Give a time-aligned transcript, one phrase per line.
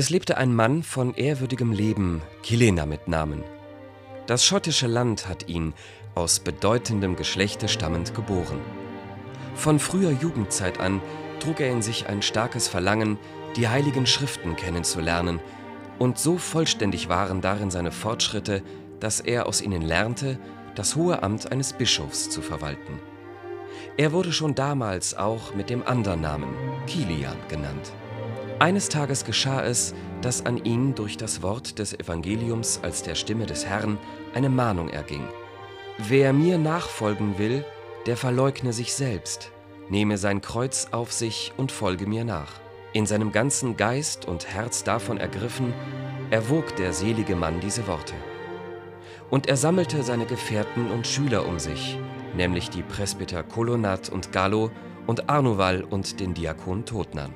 [0.00, 3.44] Es lebte ein Mann von ehrwürdigem Leben, Kilena mit Namen.
[4.26, 5.74] Das schottische Land hat ihn,
[6.14, 8.60] aus bedeutendem Geschlechte stammend, geboren.
[9.54, 11.02] Von früher Jugendzeit an
[11.38, 13.18] trug er in sich ein starkes Verlangen,
[13.56, 15.38] die heiligen Schriften kennenzulernen,
[15.98, 18.62] und so vollständig waren darin seine Fortschritte,
[19.00, 20.38] dass er aus ihnen lernte,
[20.76, 22.98] das hohe Amt eines Bischofs zu verwalten.
[23.98, 26.54] Er wurde schon damals auch mit dem anderen Namen
[26.86, 27.92] Kilian genannt.
[28.60, 33.46] Eines Tages geschah es, dass an ihn durch das Wort des Evangeliums als der Stimme
[33.46, 33.96] des Herrn
[34.34, 35.26] eine Mahnung erging.
[35.96, 37.64] Wer mir nachfolgen will,
[38.04, 39.50] der verleugne sich selbst,
[39.88, 42.52] nehme sein Kreuz auf sich und folge mir nach.
[42.92, 45.72] In seinem ganzen Geist und Herz davon ergriffen,
[46.30, 48.14] erwog der selige Mann diese Worte.
[49.30, 51.98] Und er sammelte seine Gefährten und Schüler um sich,
[52.36, 54.70] nämlich die Presbyter Kolonat und Gallo
[55.06, 57.32] und Arnuval und den Diakon Totnan.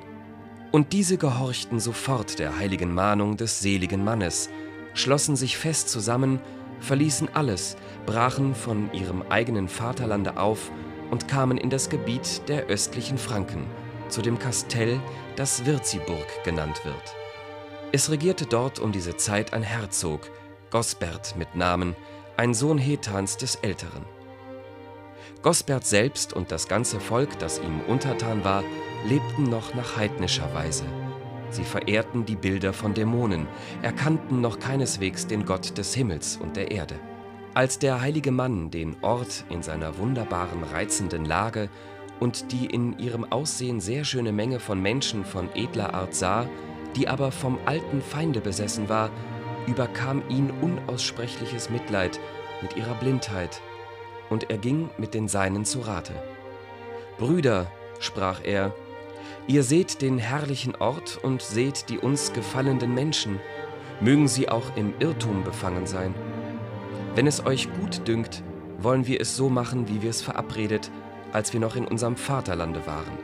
[0.75, 4.49] Und diese gehorchten sofort der heiligen Mahnung des seligen Mannes,
[4.93, 6.41] schlossen sich fest zusammen,
[6.81, 10.69] verließen alles, brachen von ihrem eigenen Vaterlande auf
[11.11, 13.67] und kamen in das Gebiet der östlichen Franken,
[14.09, 14.99] zu dem Kastell,
[15.37, 17.15] das Wirziburg genannt wird.
[17.93, 20.29] Es regierte dort um diese Zeit ein Herzog,
[20.71, 21.95] Gosbert mit Namen,
[22.35, 24.03] ein Sohn Hetans des Älteren.
[25.45, 28.63] Gosbert selbst und das ganze Volk, das ihm untertan war,
[29.07, 30.85] lebten noch nach heidnischer Weise.
[31.51, 33.45] Sie verehrten die Bilder von Dämonen,
[33.83, 36.95] erkannten noch keineswegs den Gott des Himmels und der Erde.
[37.53, 41.69] Als der heilige Mann den Ort in seiner wunderbaren, reizenden Lage
[42.19, 46.49] und die in ihrem Aussehen sehr schöne Menge von Menschen von edler Art sah,
[46.95, 49.11] die aber vom alten Feinde besessen war,
[49.67, 52.19] überkam ihn unaussprechliches Mitleid
[52.63, 53.61] mit ihrer Blindheit,
[54.29, 56.13] und er ging mit den Seinen zu Rate.
[57.17, 57.67] Brüder,
[57.99, 58.73] sprach er,
[59.47, 63.39] ihr seht den herrlichen Ort und seht die uns gefallenden Menschen,
[64.01, 66.13] mögen sie auch im Irrtum befangen sein.
[67.15, 68.43] Wenn es euch gut dünkt,
[68.77, 70.91] wollen wir es so machen, wie wir es verabredet,
[71.31, 73.17] als wir noch in unserem Vaterlande waren.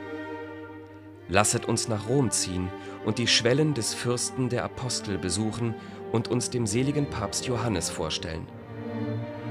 [1.28, 2.68] Lasset uns nach Rom ziehen
[3.04, 5.74] und die Schwellen des Fürsten der Apostel besuchen
[6.10, 8.46] und uns dem seligen Papst Johannes vorstellen.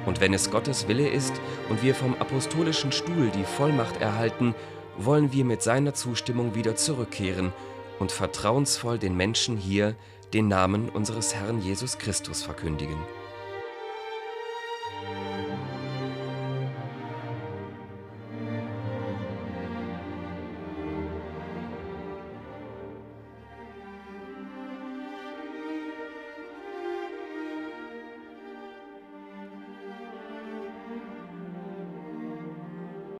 [0.05, 1.33] Und wenn es Gottes Wille ist
[1.69, 4.55] und wir vom apostolischen Stuhl die Vollmacht erhalten,
[4.97, 7.53] wollen wir mit seiner Zustimmung wieder zurückkehren
[7.99, 9.95] und vertrauensvoll den Menschen hier
[10.33, 12.97] den Namen unseres Herrn Jesus Christus verkündigen.